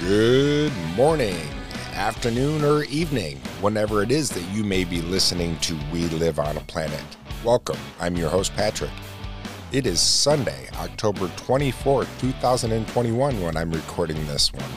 Good 0.00 0.72
morning, 0.96 1.36
afternoon, 1.92 2.64
or 2.64 2.82
evening, 2.84 3.38
whenever 3.60 4.02
it 4.02 4.10
is 4.10 4.28
that 4.30 4.42
you 4.52 4.64
may 4.64 4.82
be 4.82 5.00
listening 5.00 5.56
to 5.60 5.78
We 5.92 6.08
Live 6.08 6.40
on 6.40 6.56
a 6.56 6.60
Planet. 6.62 7.00
Welcome. 7.44 7.78
I'm 8.00 8.16
your 8.16 8.28
host, 8.28 8.52
Patrick. 8.54 8.90
It 9.70 9.86
is 9.86 10.00
Sunday, 10.00 10.68
October 10.78 11.28
24th, 11.28 12.08
2021, 12.18 13.40
when 13.40 13.56
I'm 13.56 13.70
recording 13.70 14.16
this 14.26 14.52
one. 14.52 14.68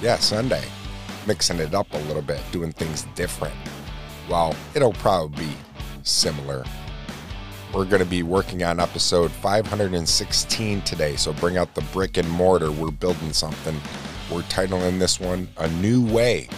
Yeah, 0.00 0.16
Sunday. 0.16 0.64
Mixing 1.26 1.58
it 1.58 1.74
up 1.74 1.92
a 1.92 1.98
little 1.98 2.22
bit, 2.22 2.40
doing 2.50 2.72
things 2.72 3.02
different. 3.14 3.54
Well, 4.28 4.56
it'll 4.74 4.94
probably 4.94 5.44
be 5.44 5.52
similar. 6.02 6.64
We're 7.74 7.84
going 7.84 8.02
to 8.02 8.08
be 8.08 8.22
working 8.22 8.62
on 8.62 8.80
episode 8.80 9.30
516 9.32 10.80
today, 10.80 11.16
so 11.16 11.34
bring 11.34 11.58
out 11.58 11.74
the 11.74 11.82
brick 11.92 12.16
and 12.16 12.28
mortar. 12.30 12.72
We're 12.72 12.90
building 12.90 13.34
something. 13.34 13.78
We're 14.32 14.40
titling 14.42 14.98
this 14.98 15.20
one 15.20 15.46
A 15.58 15.68
New 15.68 16.06
Way. 16.06 16.48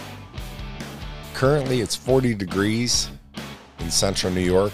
Currently, 1.33 1.81
it's 1.81 1.93
40 1.93 2.33
degrees 2.33 3.09
in 3.79 3.91
central 3.91 4.31
New 4.31 4.39
York. 4.39 4.71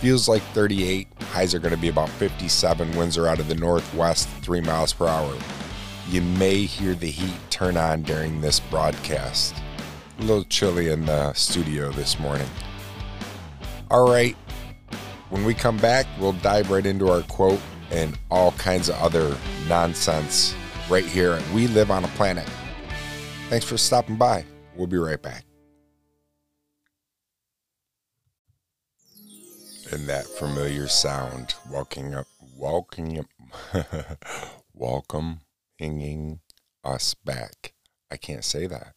Feels 0.00 0.26
like 0.26 0.40
38. 0.54 1.08
Highs 1.24 1.54
are 1.54 1.58
going 1.58 1.74
to 1.74 1.80
be 1.80 1.88
about 1.88 2.08
57. 2.08 2.96
Winds 2.96 3.18
are 3.18 3.26
out 3.26 3.38
of 3.38 3.48
the 3.48 3.54
northwest, 3.54 4.28
3 4.40 4.62
miles 4.62 4.94
per 4.94 5.06
hour. 5.06 5.36
You 6.08 6.22
may 6.22 6.60
hear 6.60 6.94
the 6.94 7.10
heat 7.10 7.34
turn 7.50 7.76
on 7.76 8.02
during 8.02 8.40
this 8.40 8.60
broadcast. 8.60 9.54
A 10.18 10.22
little 10.22 10.44
chilly 10.44 10.88
in 10.88 11.04
the 11.04 11.34
studio 11.34 11.90
this 11.92 12.18
morning. 12.18 12.48
All 13.90 14.08
right, 14.08 14.36
when 15.28 15.44
we 15.44 15.52
come 15.52 15.76
back, 15.76 16.06
we'll 16.18 16.32
dive 16.32 16.70
right 16.70 16.86
into 16.86 17.10
our 17.10 17.22
quote 17.22 17.60
and 17.90 18.18
all 18.30 18.52
kinds 18.52 18.88
of 18.88 18.94
other 18.96 19.36
nonsense 19.68 20.54
right 20.88 21.04
here 21.04 21.32
at 21.32 21.50
We 21.50 21.66
Live 21.68 21.90
on 21.90 22.04
a 22.04 22.08
Planet. 22.08 22.48
Thanks 23.48 23.64
for 23.64 23.76
stopping 23.76 24.16
by. 24.16 24.44
We'll 24.76 24.86
be 24.86 24.98
right 24.98 25.20
back. 25.20 25.44
And 29.92 30.08
that 30.08 30.26
familiar 30.26 30.88
sound, 30.88 31.54
walking 31.70 32.14
up, 32.14 32.26
walking 32.56 33.18
up, 33.20 33.26
welcoming 34.74 36.40
us 36.84 37.14
back. 37.14 37.74
I 38.10 38.16
can't 38.16 38.44
say 38.44 38.66
that. 38.66 38.94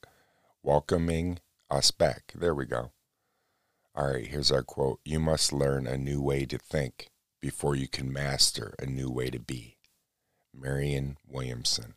Welcoming 0.64 1.40
us 1.70 1.92
back. 1.92 2.34
There 2.36 2.56
we 2.56 2.66
go. 2.66 2.92
All 3.96 4.14
right, 4.14 4.26
here's 4.26 4.52
our 4.52 4.64
quote 4.64 5.00
You 5.06 5.20
must 5.20 5.54
learn 5.54 5.88
a 5.88 5.98
new 5.98 6.22
way 6.22 6.46
to 6.46 6.58
think 6.58 7.10
before 7.42 7.76
you 7.76 7.88
can 7.88 8.12
master 8.12 8.74
a 8.80 8.86
new 8.86 9.10
way 9.10 9.30
to 9.30 9.40
be. 9.40 9.79
Marianne 10.62 11.18
Williamson. 11.28 11.96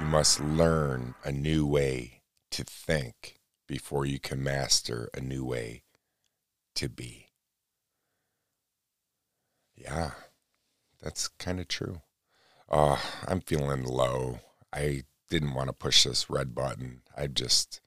You 0.00 0.06
must 0.06 0.40
learn 0.40 1.14
a 1.24 1.32
new 1.32 1.66
way 1.66 2.22
to 2.50 2.64
think 2.64 3.38
before 3.66 4.04
you 4.04 4.18
can 4.18 4.42
master 4.42 5.08
a 5.14 5.20
new 5.20 5.44
way 5.44 5.84
to 6.74 6.88
be. 6.88 7.28
Yeah, 9.74 10.12
that's 11.00 11.28
kind 11.28 11.60
of 11.60 11.68
true. 11.68 12.02
Oh, 12.68 13.02
I'm 13.26 13.40
feeling 13.40 13.84
low. 13.84 14.40
I 14.72 15.02
didn't 15.28 15.54
want 15.54 15.68
to 15.68 15.72
push 15.72 16.04
this 16.04 16.30
red 16.30 16.54
button. 16.54 17.02
I 17.16 17.26
just 17.26 17.80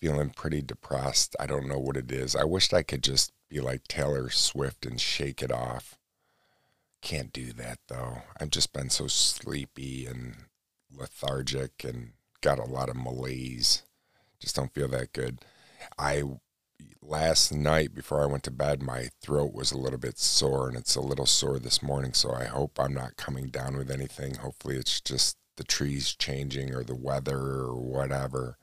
feeling 0.00 0.30
pretty 0.30 0.62
depressed. 0.62 1.34
I 1.40 1.46
don't 1.46 1.68
know 1.68 1.78
what 1.78 1.96
it 1.96 2.12
is. 2.12 2.36
I 2.36 2.44
wished 2.44 2.74
I 2.74 2.82
could 2.82 3.02
just 3.02 3.32
be 3.48 3.60
like 3.60 3.88
Taylor 3.88 4.30
Swift 4.30 4.84
and 4.84 5.00
shake 5.00 5.42
it 5.42 5.52
off. 5.52 5.98
Can't 7.04 7.34
do 7.34 7.52
that 7.52 7.80
though. 7.88 8.22
I've 8.40 8.48
just 8.48 8.72
been 8.72 8.88
so 8.88 9.08
sleepy 9.08 10.06
and 10.06 10.36
lethargic 10.90 11.84
and 11.84 12.12
got 12.40 12.58
a 12.58 12.64
lot 12.64 12.88
of 12.88 12.96
malaise. 12.96 13.82
Just 14.40 14.56
don't 14.56 14.72
feel 14.72 14.88
that 14.88 15.12
good. 15.12 15.40
I 15.98 16.22
last 17.02 17.52
night 17.52 17.94
before 17.94 18.22
I 18.22 18.26
went 18.26 18.42
to 18.44 18.50
bed, 18.50 18.82
my 18.82 19.10
throat 19.20 19.52
was 19.52 19.70
a 19.70 19.76
little 19.76 19.98
bit 19.98 20.18
sore 20.18 20.66
and 20.66 20.78
it's 20.78 20.96
a 20.96 21.02
little 21.02 21.26
sore 21.26 21.58
this 21.58 21.82
morning, 21.82 22.14
so 22.14 22.32
I 22.32 22.44
hope 22.44 22.80
I'm 22.80 22.94
not 22.94 23.16
coming 23.16 23.48
down 23.48 23.76
with 23.76 23.90
anything. 23.90 24.36
Hopefully 24.36 24.76
it's 24.76 25.02
just 25.02 25.36
the 25.56 25.64
trees 25.64 26.14
changing 26.14 26.74
or 26.74 26.82
the 26.82 26.96
weather 26.96 27.38
or 27.38 27.74
whatever 27.76 28.56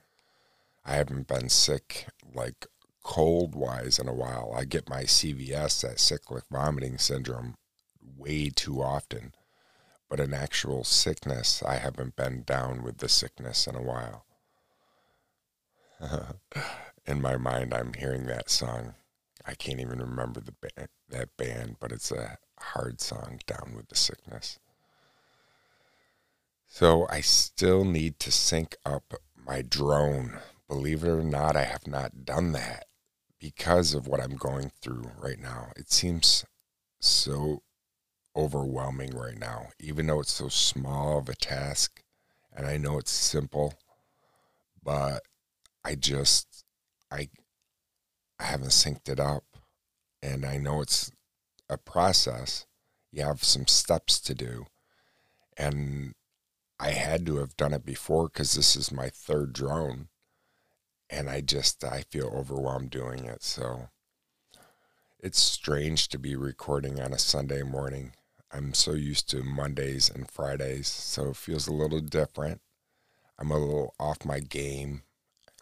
I 0.84 0.96
haven't 0.96 1.28
been 1.28 1.50
sick 1.50 2.08
like 2.34 2.66
cold 3.04 3.54
wise 3.54 4.00
in 4.00 4.08
a 4.08 4.16
while. 4.16 4.52
I 4.56 4.66
get 4.66 4.90
my 4.90 5.04
CVS, 5.04 5.82
that 5.82 6.00
cyclic 6.00 6.46
vomiting 6.52 6.98
syndrome, 6.98 7.56
way 8.22 8.50
too 8.50 8.82
often. 8.82 9.34
But 10.10 10.20
in 10.20 10.34
actual 10.34 10.84
sickness, 10.84 11.64
I 11.64 11.76
haven't 11.76 12.16
been 12.16 12.44
down 12.44 12.84
with 12.84 12.98
the 12.98 13.10
sickness 13.10 13.68
in 13.68 13.76
a 13.76 13.82
while. 13.82 14.26
in 17.06 17.22
my 17.22 17.38
mind, 17.38 17.74
I'm 17.74 17.94
hearing 17.94 18.26
that 18.28 18.50
song. 18.50 18.96
I 19.46 19.54
can't 19.56 19.80
even 19.80 20.00
remember 20.00 20.40
the 20.40 20.54
band, 20.54 20.90
that 21.10 21.36
band, 21.38 21.78
but 21.80 21.92
it's 21.92 22.12
a 22.12 22.38
hard 22.60 23.02
song, 23.02 23.40
Down 23.48 23.74
with 23.76 23.88
the 23.88 23.96
Sickness. 23.96 24.60
So 26.68 27.08
I 27.10 27.22
still 27.22 27.84
need 27.86 28.20
to 28.20 28.32
sync 28.32 28.76
up 28.86 29.16
my 29.46 29.62
drone 29.62 30.40
Believe 30.72 31.04
it 31.04 31.10
or 31.10 31.22
not, 31.22 31.58
I 31.58 31.66
have 31.66 31.86
not 31.86 32.24
done 32.24 32.54
that 32.54 32.86
because 33.42 33.94
of 33.94 34.08
what 34.08 34.22
I'm 34.22 34.38
going 34.38 34.72
through 34.82 35.12
right 35.20 35.38
now. 35.38 35.74
It 35.76 35.92
seems 35.92 36.46
so 37.02 37.62
overwhelming 38.36 39.16
right 39.16 39.38
now, 39.38 39.68
even 39.80 40.08
though 40.08 40.20
it's 40.22 40.34
so 40.34 40.48
small 40.48 41.18
of 41.18 41.30
a 41.30 41.36
task 41.36 42.04
and 42.54 42.66
I 42.66 42.78
know 42.78 42.98
it's 42.98 43.12
simple, 43.12 43.76
but 44.84 45.24
I 45.84 45.96
just 45.96 46.64
I 47.12 47.30
I 48.40 48.44
haven't 48.44 48.70
synced 48.70 49.10
it 49.10 49.20
up 49.20 49.44
and 50.22 50.46
I 50.46 50.58
know 50.58 50.82
it's 50.82 51.12
a 51.70 51.78
process. 51.78 52.66
You 53.12 53.24
have 53.24 53.44
some 53.44 53.68
steps 53.68 54.20
to 54.22 54.34
do. 54.36 54.66
And 55.58 56.14
I 56.80 56.92
had 56.92 57.26
to 57.28 57.38
have 57.38 57.56
done 57.58 57.74
it 57.74 57.86
before 57.86 58.28
because 58.30 58.54
this 58.54 58.76
is 58.76 58.92
my 58.92 59.10
third 59.10 59.54
drone 59.54 60.08
and 61.10 61.30
I 61.30 61.42
just 61.42 61.84
I 61.84 62.04
feel 62.10 62.28
overwhelmed 62.28 62.90
doing 62.90 63.26
it. 63.26 63.44
So 63.44 63.90
it's 65.20 65.40
strange 65.40 66.08
to 66.10 66.18
be 66.20 66.36
recording 66.36 67.00
on 67.00 67.14
a 67.14 67.20
Sunday 67.20 67.62
morning. 67.64 68.14
I'm 68.54 68.74
so 68.74 68.94
used 68.94 69.30
to 69.30 69.44
Mondays 69.44 70.10
and 70.10 70.30
Fridays, 70.30 70.88
so 70.88 71.30
it 71.30 71.38
feels 71.38 71.68
a 71.68 71.74
little 71.74 72.02
different. 72.02 72.62
I'm 73.40 73.52
a 73.52 73.58
little 73.58 73.96
off 74.00 74.26
my 74.26 74.40
game. 74.40 75.04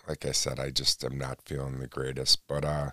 Like 0.08 0.26
I 0.26 0.32
said, 0.32 0.60
I 0.60 0.72
just 0.72 1.04
am 1.04 1.18
not 1.18 1.42
feeling 1.46 1.80
the 1.80 1.88
greatest, 1.88 2.40
but 2.48 2.66
uh 2.66 2.92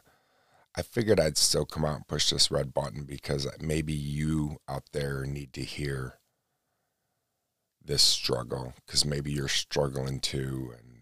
I 0.78 0.82
figured 0.82 1.18
I'd 1.18 1.38
still 1.38 1.64
come 1.64 1.86
out 1.86 1.96
and 1.96 2.08
push 2.08 2.28
this 2.28 2.50
red 2.50 2.74
button 2.74 3.04
because 3.04 3.48
maybe 3.60 3.94
you 3.94 4.58
out 4.68 4.84
there 4.92 5.24
need 5.24 5.54
to 5.54 5.62
hear 5.62 6.18
this 7.82 8.02
struggle 8.02 8.74
because 8.84 9.04
maybe 9.04 9.32
you're 9.32 9.48
struggling 9.48 10.20
too 10.20 10.74
and 10.76 10.96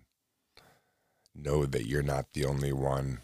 know 1.35 1.67
that 1.67 1.87
you're 1.87 2.03
not 2.03 2.27
the 2.35 2.45
only 2.45 2.73
one 2.73 3.23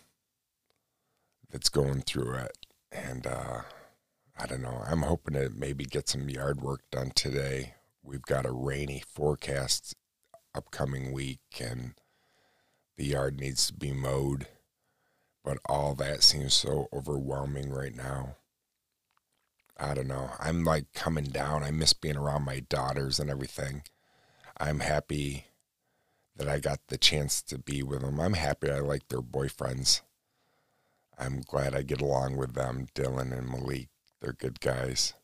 that's 1.51 1.69
going 1.69 2.03
through 2.03 2.35
it. 2.35 2.67
And 2.91 3.29
uh, 3.29 3.61
I 4.43 4.47
don't 4.47 4.63
know. 4.63 4.83
I'm 4.87 5.03
hoping 5.03 5.35
to 5.35 5.51
maybe 5.51 5.85
get 5.85 6.09
some 6.09 6.31
yard 6.31 6.63
work 6.63 6.81
done 6.91 7.11
today. 7.15 7.75
We've 8.03 8.23
got 8.23 8.47
a 8.47 8.53
rainy 8.53 9.03
forecast 9.07 9.95
upcoming 10.55 11.13
week, 11.13 11.41
and 11.61 11.93
the 12.97 13.05
yard 13.05 13.39
needs 13.39 13.67
to 13.67 13.75
be 13.75 13.93
mowed. 13.93 14.47
But 15.45 15.59
all 15.67 15.95
that 15.97 16.23
seems 16.23 16.55
so 16.55 16.89
overwhelming 16.91 17.71
right 17.71 17.95
now. 17.95 18.37
I 19.79 19.93
don't 19.93 20.09
know. 20.09 20.31
I'm 20.39 20.65
like 20.65 20.93
coming 20.95 21.25
down. 21.25 21.63
I 21.63 21.71
miss 21.71 21.93
being 21.93 22.17
around 22.17 22.47
my 22.47 22.61
daughters 22.61 23.21
and 23.21 23.29
everything. 23.29 23.83
I'm 24.59 24.81
happy 24.81 25.49
that 26.37 26.49
I 26.49 26.61
got 26.61 26.81
the 26.89 26.97
chance 26.97 27.43
to 27.43 27.59
be 27.59 27.83
with 27.83 28.01
them. 28.01 28.19
I'm 28.19 28.35
happy 28.35 28.71
I 28.71 28.79
like 28.79 29.09
their 29.09 29.21
boyfriends. 29.21 30.01
I'm 31.19 31.43
glad 31.43 31.75
I 31.75 31.83
get 31.83 32.01
along 32.01 32.39
with 32.39 32.55
them, 32.55 32.87
Dylan 32.95 33.37
and 33.37 33.47
Malik. 33.47 33.89
They're 34.21 34.33
good 34.33 34.61
guys. 34.61 35.15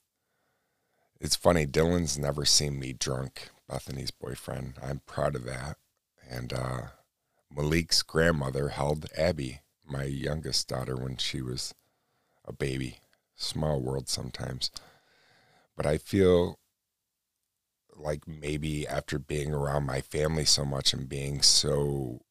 It's 1.21 1.37
funny, 1.37 1.67
Dylan's 1.67 2.19
never 2.19 2.45
seen 2.45 2.79
me 2.79 2.93
drunk, 2.93 3.51
Bethany's 3.69 4.11
boyfriend. 4.11 4.75
I'm 4.83 5.01
proud 5.07 5.35
of 5.35 5.45
that. 5.45 5.77
And 6.29 6.53
uh, 6.53 6.81
Malik's 7.55 8.03
grandmother 8.03 8.69
held 8.69 9.07
Abby, 9.17 9.61
my 9.87 10.05
youngest 10.05 10.69
daughter, 10.69 10.97
when 10.97 11.17
she 11.17 11.41
was 11.41 11.75
a 12.45 12.53
baby. 12.53 12.99
Small 13.35 13.81
world 13.81 14.09
sometimes. 14.09 14.71
But 15.77 15.87
I 15.87 15.99
feel 15.99 16.59
like 17.95 18.27
maybe 18.27 18.87
after 18.87 19.19
being 19.19 19.53
around 19.53 19.85
my 19.85 20.01
family 20.01 20.45
so 20.45 20.65
much 20.65 20.93
and 20.93 21.09
being 21.09 21.43
so 21.43 22.23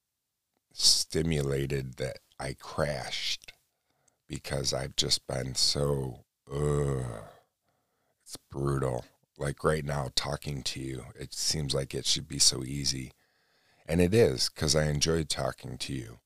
stimulated 0.74 1.96
that 1.96 2.20
I 2.40 2.56
crashed 2.60 3.54
because 4.28 4.74
I've 4.74 4.96
just 4.96 5.26
been 5.28 5.56
so, 5.56 6.25
ugh, 6.52 7.06
it's 8.24 8.38
brutal. 8.52 9.06
Like 9.38 9.64
right 9.64 9.84
now, 9.84 10.10
talking 10.16 10.64
to 10.64 10.80
you, 10.80 11.06
it 11.20 11.34
seems 11.34 11.74
like 11.74 11.94
it 11.94 12.06
should 12.06 12.28
be 12.28 12.40
so 12.40 12.64
easy. 12.64 13.12
And 13.88 14.02
it 14.02 14.14
is 14.14 14.50
because 14.50 14.76
I 14.76 14.86
enjoy 14.86 15.24
talking 15.24 15.78
to 15.78 15.94
you. 15.94 16.20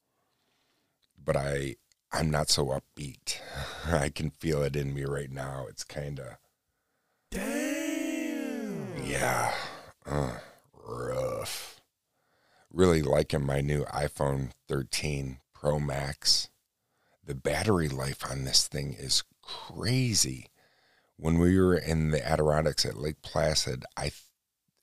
But 1.23 1.35
I, 1.35 1.75
I'm 2.11 2.29
not 2.29 2.49
so 2.49 2.67
upbeat. 2.67 3.39
I 3.91 4.09
can 4.09 4.29
feel 4.29 4.61
it 4.63 4.75
in 4.75 4.93
me 4.93 5.03
right 5.05 5.31
now. 5.31 5.65
It's 5.67 5.83
kind 5.83 6.19
of. 6.19 6.37
Damn. 7.31 9.03
Yeah. 9.03 9.53
Uh, 10.05 10.37
rough. 10.87 11.81
Really 12.71 13.01
liking 13.01 13.45
my 13.45 13.61
new 13.61 13.83
iPhone 13.85 14.51
13 14.67 15.39
Pro 15.53 15.79
Max. 15.79 16.49
The 17.25 17.35
battery 17.35 17.89
life 17.89 18.23
on 18.29 18.43
this 18.43 18.67
thing 18.67 18.95
is 18.97 19.23
crazy. 19.49 20.47
When 21.17 21.39
we 21.39 21.59
were 21.59 21.75
in 21.75 22.11
the 22.11 22.25
Adirondacks 22.25 22.85
at 22.85 22.97
Lake 22.97 23.21
Placid, 23.21 23.83
I 23.97 24.11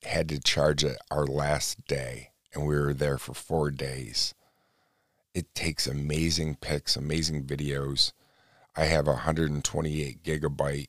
had 0.03 0.29
to 0.29 0.41
charge 0.41 0.85
it 0.85 0.99
our 1.11 1.27
last 1.27 1.87
day, 1.87 2.31
and 2.53 2.67
we 2.67 2.75
were 2.77 2.95
there 2.95 3.19
for 3.19 3.35
four 3.35 3.71
days. 3.71 4.35
It 5.35 5.55
takes 5.55 5.87
amazing 5.87 6.57
pics, 6.57 6.97
amazing 6.97 7.45
videos. 7.45 8.13
I 8.75 8.85
have 8.85 9.07
128 9.07 10.23
gigabyte. 10.23 10.89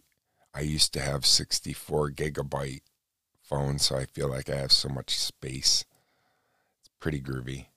I 0.54 0.62
used 0.62 0.94
to 0.94 1.02
have 1.02 1.26
64 1.26 2.12
gigabyte 2.12 2.82
phone, 3.42 3.80
so 3.80 3.96
I 3.96 4.06
feel 4.06 4.30
like 4.30 4.50
I 4.50 4.56
have 4.56 4.72
so 4.72 4.90
much 4.90 5.18
space. 5.18 5.86
It's 6.80 6.90
pretty 7.00 7.22
groovy. 7.22 7.68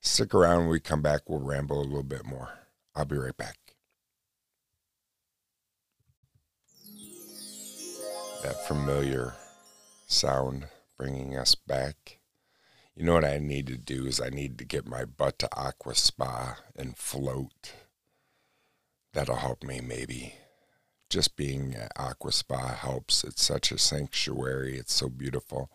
Stick 0.00 0.34
around 0.34 0.60
when 0.60 0.68
we 0.68 0.80
come 0.80 1.02
back. 1.02 1.28
We'll 1.28 1.40
ramble 1.40 1.80
a 1.80 1.82
little 1.82 2.02
bit 2.02 2.24
more. 2.24 2.50
I'll 2.94 3.04
be 3.04 3.16
right 3.16 3.36
back. 3.36 3.63
That 8.44 8.68
familiar 8.68 9.36
sound 10.06 10.66
bringing 10.98 11.34
us 11.34 11.54
back. 11.54 12.18
You 12.94 13.06
know 13.06 13.14
what 13.14 13.24
I 13.24 13.38
need 13.38 13.66
to 13.68 13.78
do 13.78 14.04
is 14.04 14.20
I 14.20 14.28
need 14.28 14.58
to 14.58 14.66
get 14.66 14.86
my 14.86 15.06
butt 15.06 15.38
to 15.38 15.48
Aqua 15.56 15.94
Spa 15.94 16.58
and 16.76 16.94
float. 16.94 17.72
That'll 19.14 19.36
help 19.36 19.64
me 19.64 19.80
maybe. 19.80 20.34
Just 21.08 21.36
being 21.36 21.74
at 21.74 21.92
Aqua 21.96 22.32
Spa 22.32 22.74
helps. 22.74 23.24
It's 23.24 23.42
such 23.42 23.72
a 23.72 23.78
sanctuary. 23.78 24.76
It's 24.76 24.92
so 24.92 25.08
beautiful. 25.08 25.70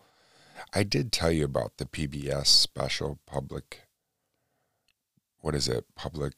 I 0.72 0.84
did 0.84 1.10
tell 1.10 1.32
you 1.32 1.46
about 1.46 1.78
the 1.78 1.86
PBS 1.86 2.46
special 2.46 3.18
public 3.26 3.80
what 5.40 5.56
is 5.56 5.66
it? 5.66 5.86
Public 5.96 6.34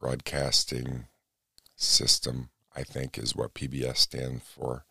broadcasting 0.00 1.06
system, 1.76 2.50
I 2.74 2.82
think 2.82 3.16
is 3.16 3.36
what 3.36 3.54
PBS 3.54 3.98
stands 3.98 4.42
for. 4.42 4.84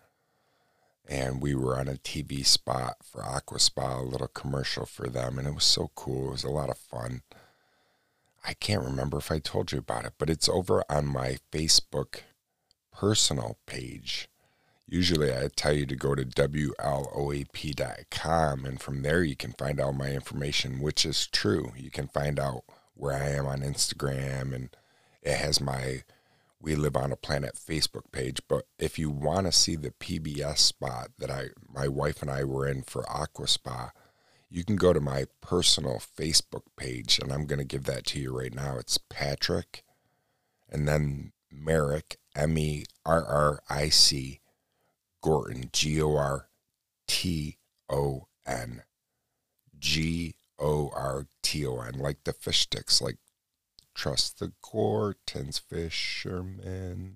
And 1.08 1.42
we 1.42 1.54
were 1.54 1.78
on 1.78 1.88
a 1.88 1.94
TV 1.94 2.44
spot 2.46 2.98
for 3.04 3.24
Aqua 3.24 3.60
Spa, 3.60 4.00
a 4.00 4.02
little 4.02 4.28
commercial 4.28 4.86
for 4.86 5.08
them, 5.08 5.38
and 5.38 5.48
it 5.48 5.54
was 5.54 5.64
so 5.64 5.92
cool. 5.94 6.30
It 6.30 6.32
was 6.32 6.44
a 6.44 6.50
lot 6.50 6.70
of 6.70 6.78
fun. 6.78 7.22
I 8.48 8.54
can't 8.54 8.84
remember 8.84 9.18
if 9.18 9.32
I 9.32 9.40
told 9.40 9.72
you 9.72 9.78
about 9.80 10.06
it, 10.06 10.14
but 10.18 10.30
it's 10.30 10.50
over 10.50 10.84
on 10.90 11.06
my 11.06 11.38
Facebook 11.52 12.22
personal 12.92 13.58
page. 13.66 14.30
Usually 14.88 15.34
I 15.34 15.50
tell 15.56 15.74
you 15.74 15.86
to 15.88 15.96
go 15.96 16.14
to 16.16 16.24
WLOAP.com, 16.26 16.76
and 18.66 18.80
from 18.80 19.02
there 19.02 19.24
you 19.24 19.36
can 19.36 19.54
find 19.54 19.80
out 19.80 19.96
my 19.96 20.12
information, 20.12 20.80
which 20.80 21.06
is 21.06 21.28
true. 21.28 21.72
You 21.76 21.90
can 21.90 22.08
find 22.08 22.40
out 22.40 22.64
where 22.94 23.14
I 23.14 23.30
am 23.30 23.48
on 23.48 23.62
Instagram, 23.62 24.54
and 24.54 24.70
it 25.24 25.38
has 25.38 25.60
my 25.60 26.04
We 26.66 26.74
Live 26.74 26.96
on 26.96 27.12
a 27.12 27.16
Planet 27.16 27.54
Facebook 27.54 28.12
page. 28.12 28.42
But 28.50 28.66
if 28.80 28.98
you 28.98 29.12
want 29.12 29.46
to 29.46 29.52
see 29.52 29.76
the 29.76 29.92
PBS 29.92 30.58
spot 30.58 31.10
that 31.20 31.30
I, 31.30 31.50
my 31.72 31.88
wife 31.88 32.24
and 32.24 32.32
I 32.32 32.44
were 32.44 32.68
in 32.68 32.82
for 32.82 33.08
Aqua 33.08 33.48
Spa, 33.48 33.92
you 34.50 34.64
can 34.64 34.76
go 34.76 34.92
to 34.92 35.00
my 35.00 35.26
personal 35.42 36.00
Facebook 36.00 36.64
page, 36.76 37.20
and 37.22 37.32
I'm 37.32 37.46
going 37.46 37.60
to 37.60 37.66
give 37.66 37.84
that 37.84 38.08
to 38.08 38.20
you 38.20 38.36
right 38.36 38.54
now. 38.54 38.78
It's 38.80 38.98
Patrick, 38.98 39.84
and 40.68 40.88
then 40.88 41.34
Merrick, 41.52 42.18
M 42.36 42.58
E 42.58 42.86
R 43.06 43.24
R 43.24 43.60
I 43.70 43.90
C, 43.90 44.40
Gorton, 45.22 45.70
G 45.72 46.02
O 46.02 46.16
R 46.16 46.50
T 47.08 47.60
O 47.92 48.26
N, 48.48 48.82
G 49.78 50.34
O 50.58 50.90
R 50.96 51.28
T 51.44 51.64
O 51.64 51.78
N, 51.82 52.00
like 52.00 52.24
the 52.24 52.34
fish 52.34 52.62
sticks, 52.62 53.04
like 53.04 53.18
trust 53.96 54.40
the 54.40 54.52
Gortons 54.62 55.60
fishermen. 55.60 57.16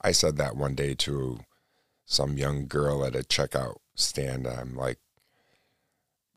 I 0.00 0.12
said 0.12 0.36
that 0.36 0.56
one 0.56 0.74
day 0.74 0.94
to 0.94 1.40
some 2.06 2.38
young 2.38 2.66
girl 2.66 3.04
at 3.04 3.16
a 3.16 3.20
checkout 3.20 3.76
stand. 3.94 4.46
I'm 4.46 4.76
like, 4.76 4.98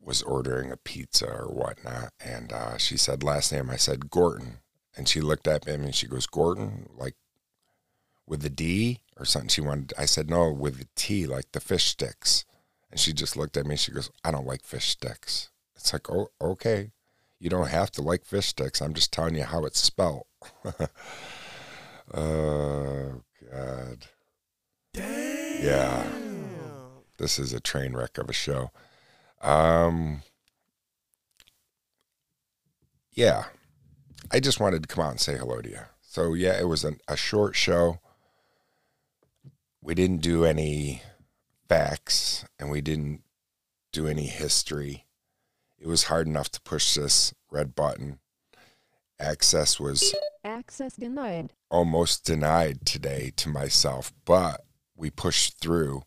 was 0.02 0.22
ordering 0.22 0.72
a 0.72 0.76
pizza 0.76 1.26
or 1.26 1.46
whatnot, 1.46 2.12
and 2.24 2.52
uh, 2.52 2.76
she 2.78 2.96
said 2.96 3.22
last 3.22 3.52
name. 3.52 3.70
I 3.70 3.76
said 3.76 4.10
Gorton, 4.10 4.58
and 4.96 5.08
she 5.08 5.20
looked 5.20 5.46
at 5.46 5.66
me 5.66 5.74
and 5.74 5.94
she 5.94 6.06
goes 6.06 6.26
Gorton, 6.26 6.88
like 6.96 7.14
with 8.26 8.42
the 8.42 8.50
D 8.50 9.00
or 9.16 9.24
something. 9.24 9.48
She 9.48 9.60
wanted. 9.60 9.92
I 9.98 10.06
said 10.06 10.28
no, 10.28 10.50
with 10.50 10.78
the 10.78 10.88
T, 10.96 11.26
like 11.26 11.52
the 11.52 11.60
fish 11.60 11.84
sticks. 11.84 12.44
And 12.90 12.98
she 12.98 13.12
just 13.12 13.36
looked 13.36 13.56
at 13.56 13.66
me. 13.66 13.76
She 13.76 13.92
goes, 13.92 14.10
I 14.24 14.32
don't 14.32 14.46
like 14.46 14.64
fish 14.64 14.88
sticks. 14.88 15.50
It's 15.76 15.92
like, 15.92 16.10
oh, 16.10 16.30
okay. 16.40 16.90
You 17.40 17.48
don't 17.48 17.68
have 17.68 17.90
to 17.92 18.02
like 18.02 18.26
fish 18.26 18.48
sticks. 18.48 18.82
I'm 18.82 18.92
just 18.92 19.12
telling 19.12 19.34
you 19.34 19.44
how 19.44 19.64
it's 19.64 19.80
spelled. 19.80 20.26
oh, 22.14 23.22
God. 23.50 24.06
Damn. 24.92 25.64
Yeah. 25.64 26.06
This 27.16 27.38
is 27.38 27.54
a 27.54 27.60
train 27.60 27.94
wreck 27.94 28.18
of 28.18 28.28
a 28.28 28.34
show. 28.34 28.70
Um, 29.40 30.22
yeah. 33.12 33.44
I 34.30 34.38
just 34.38 34.60
wanted 34.60 34.82
to 34.82 34.88
come 34.94 35.04
out 35.04 35.12
and 35.12 35.20
say 35.20 35.38
hello 35.38 35.62
to 35.62 35.68
you. 35.68 35.80
So, 36.02 36.34
yeah, 36.34 36.60
it 36.60 36.68
was 36.68 36.84
an, 36.84 36.98
a 37.08 37.16
short 37.16 37.56
show. 37.56 38.00
We 39.82 39.94
didn't 39.94 40.20
do 40.20 40.44
any 40.44 41.02
facts 41.68 42.44
and 42.58 42.70
we 42.70 42.82
didn't 42.82 43.22
do 43.92 44.06
any 44.06 44.26
history. 44.26 45.06
It 45.80 45.86
was 45.86 46.04
hard 46.04 46.26
enough 46.26 46.50
to 46.50 46.60
push 46.60 46.94
this 46.94 47.34
red 47.50 47.74
button. 47.74 48.18
Access 49.18 49.80
was 49.80 50.14
access 50.44 50.94
denied. 50.94 51.52
Almost 51.70 52.24
denied 52.24 52.86
today 52.86 53.32
to 53.36 53.48
myself, 53.48 54.12
but 54.24 54.62
we 54.94 55.10
pushed 55.10 55.58
through. 55.58 56.02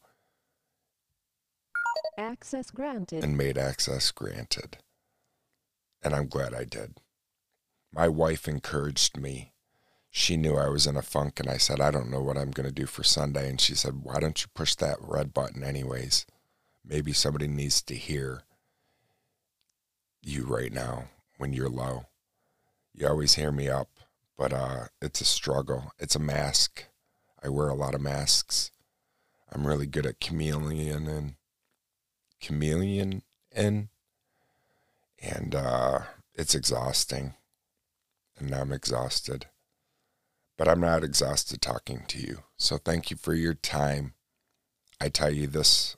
Access 2.18 2.70
granted. 2.72 3.24
And 3.24 3.36
made 3.36 3.58
access 3.58 4.12
granted. 4.12 4.77
And 6.01 6.13
I'm 6.15 6.27
glad 6.27 6.53
I 6.53 6.63
did. 6.63 7.00
My 7.92 8.08
wife 8.08 8.48
encouraged 8.48 9.18
me 9.18 9.53
she 10.15 10.38
knew 10.38 10.56
I 10.56 10.70
was 10.70 10.86
in 10.86 10.96
a 10.96 11.01
funk, 11.01 11.39
and 11.39 11.50
I 11.50 11.58
said, 11.58 11.82
I 11.82 11.89
don't 11.89 12.12
know 12.12 12.22
what 12.22 12.38
I'm 12.38 12.51
going 12.51 12.68
to 12.68 12.72
do 12.72 12.86
for 12.86 13.03
Sunday. 13.03 13.50
And 13.50 13.60
she 13.60 13.74
said, 13.74 14.03
Why 14.03 14.20
don't 14.20 14.39
you 14.39 14.48
push 14.53 14.75
that 14.75 14.98
red 15.01 15.34
button, 15.34 15.63
anyways? 15.63 16.27
Maybe 16.86 17.13
somebody 17.13 17.48
needs 17.48 17.82
to 17.82 17.96
hear 17.96 18.44
you 20.24 20.46
right 20.46 20.72
now 20.72 21.06
when 21.38 21.53
you're 21.53 21.70
low. 21.70 22.06
You 22.94 23.08
always 23.08 23.36
hear 23.36 23.51
me 23.51 23.70
up, 23.70 23.89
but 24.38 24.53
uh, 24.53 24.86
it's 25.01 25.22
a 25.22 25.25
struggle. 25.25 25.92
It's 26.00 26.15
a 26.15 26.20
mask. 26.20 26.86
I 27.44 27.50
wear 27.50 27.70
a 27.70 27.75
lot 27.75 27.96
of 27.96 28.01
masks. 28.01 28.72
I'm 29.51 29.68
really 29.68 29.88
good 29.88 30.06
at 30.06 30.20
chameleon 30.20 31.08
and 31.08 31.36
chameleon 32.42 33.24
and 33.51 33.89
and 35.22 35.56
uh, 35.56 36.00
it's 36.36 36.53
exhausting, 36.53 37.34
and 38.38 38.53
I'm 38.53 38.74
exhausted 38.74 39.48
but 40.58 40.68
I'm 40.68 40.80
not 40.80 41.03
exhausted 41.03 41.62
talking 41.62 42.03
to 42.08 42.20
you. 42.20 42.44
So 42.58 42.77
thank 42.77 43.12
you 43.12 43.18
for 43.18 43.34
your 43.34 43.53
time. 43.53 44.13
I 45.00 45.10
tell 45.10 45.32
you 45.32 45.48
this 45.48 45.98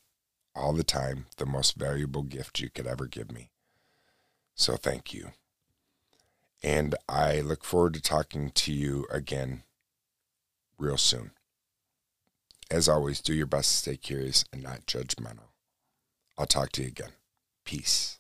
all 0.56 0.74
the 0.74 0.84
time 0.84 1.26
the 1.38 1.46
most 1.46 1.76
valuable 1.76 2.24
gift 2.24 2.60
you 2.60 2.70
could 2.70 2.88
ever 2.88 3.08
give 3.08 3.32
me. 3.32 3.52
So 4.56 4.78
thank 4.78 5.14
you. 5.14 5.32
And 6.64 6.96
I 7.08 7.42
look 7.42 7.64
forward 7.64 7.94
to 7.94 8.02
talking 8.02 8.50
to 8.52 8.74
you 8.74 9.06
again 9.12 9.64
real 10.80 10.98
soon. 10.98 11.32
As 12.72 12.90
always, 12.90 13.22
do 13.22 13.34
your 13.34 13.46
best 13.46 13.70
to 13.72 13.78
stay 13.78 13.98
curious 13.98 14.46
and 14.52 14.64
not 14.64 14.88
judgmental. 14.88 15.52
I'll 16.38 16.48
talk 16.48 16.72
to 16.74 16.82
you 16.82 16.88
again. 16.88 17.12
Peace. 17.64 18.20